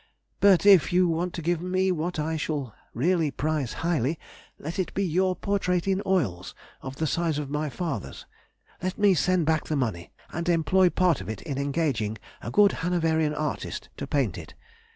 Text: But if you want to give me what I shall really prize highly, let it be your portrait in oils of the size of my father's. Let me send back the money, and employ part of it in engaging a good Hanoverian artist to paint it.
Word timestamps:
But 0.39 0.65
if 0.65 0.91
you 0.91 1.07
want 1.07 1.31
to 1.35 1.43
give 1.43 1.61
me 1.61 1.91
what 1.91 2.17
I 2.17 2.35
shall 2.35 2.73
really 2.91 3.29
prize 3.29 3.71
highly, 3.85 4.17
let 4.57 4.79
it 4.79 4.95
be 4.95 5.05
your 5.05 5.35
portrait 5.35 5.87
in 5.87 6.01
oils 6.07 6.55
of 6.81 6.95
the 6.95 7.05
size 7.05 7.37
of 7.37 7.51
my 7.51 7.69
father's. 7.69 8.25
Let 8.81 8.97
me 8.97 9.13
send 9.13 9.45
back 9.45 9.65
the 9.65 9.75
money, 9.75 10.11
and 10.31 10.49
employ 10.49 10.89
part 10.89 11.21
of 11.21 11.29
it 11.29 11.43
in 11.43 11.59
engaging 11.59 12.17
a 12.41 12.49
good 12.49 12.71
Hanoverian 12.81 13.35
artist 13.35 13.89
to 13.97 14.07
paint 14.07 14.39
it. 14.39 14.55